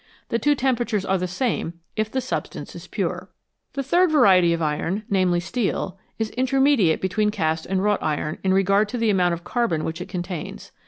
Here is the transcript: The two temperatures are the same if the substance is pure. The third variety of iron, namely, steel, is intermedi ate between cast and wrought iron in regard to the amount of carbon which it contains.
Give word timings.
The 0.29 0.39
two 0.39 0.55
temperatures 0.55 1.05
are 1.05 1.19
the 1.19 1.27
same 1.27 1.73
if 1.95 2.09
the 2.09 2.21
substance 2.21 2.75
is 2.75 2.87
pure. 2.87 3.29
The 3.73 3.83
third 3.83 4.09
variety 4.11 4.51
of 4.51 4.59
iron, 4.59 5.03
namely, 5.11 5.39
steel, 5.39 5.99
is 6.17 6.31
intermedi 6.31 6.89
ate 6.89 7.01
between 7.01 7.29
cast 7.29 7.67
and 7.67 7.83
wrought 7.83 8.01
iron 8.01 8.39
in 8.43 8.51
regard 8.51 8.89
to 8.89 8.97
the 8.97 9.11
amount 9.11 9.35
of 9.35 9.43
carbon 9.43 9.83
which 9.83 10.01
it 10.01 10.09
contains. 10.09 10.71